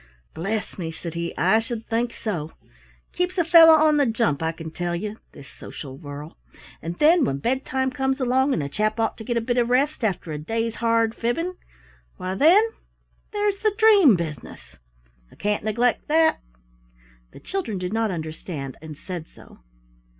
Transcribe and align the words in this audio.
"Bless 0.33 0.79
me," 0.79 0.91
said 0.91 1.13
he, 1.13 1.31
"I 1.37 1.59
should 1.59 1.85
think 1.85 2.11
so! 2.11 2.53
Keeps 3.13 3.37
a 3.37 3.43
fellow 3.45 3.73
on 3.73 3.97
the 3.97 4.05
jump, 4.07 4.41
I 4.41 4.51
can 4.51 4.71
tell 4.71 4.95
you 4.95 5.19
this 5.33 5.47
social 5.47 5.95
whirl. 5.95 6.39
And 6.81 6.95
then, 6.95 7.23
when 7.23 7.37
bedtime 7.37 7.91
comes 7.91 8.19
along 8.19 8.51
and 8.53 8.63
a 8.63 8.67
chap 8.67 8.99
ought 8.99 9.15
to 9.19 9.23
get 9.23 9.37
a 9.37 9.41
bit 9.41 9.57
of 9.59 9.69
rest 9.69 10.03
after 10.03 10.31
a 10.31 10.39
day's 10.39 10.77
hard 10.77 11.13
fibbing, 11.13 11.53
why 12.17 12.33
then 12.33 12.67
there's 13.31 13.59
the 13.59 13.75
dream 13.77 14.15
business. 14.15 14.75
I 15.31 15.35
can't 15.35 15.63
neglect 15.63 16.07
that." 16.07 16.39
The 17.31 17.39
children 17.39 17.77
did 17.77 17.93
not 17.93 18.09
understand 18.09 18.77
and 18.81 18.97
said 18.97 19.27
so. 19.27 19.59